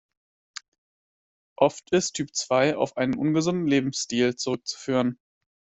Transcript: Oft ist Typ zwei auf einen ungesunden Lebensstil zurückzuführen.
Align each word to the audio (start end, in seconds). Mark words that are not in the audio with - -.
Oft 1.59 1.91
ist 1.91 2.13
Typ 2.13 2.35
zwei 2.35 2.75
auf 2.75 2.97
einen 2.97 3.13
ungesunden 3.13 3.67
Lebensstil 3.67 4.35
zurückzuführen. 4.35 5.19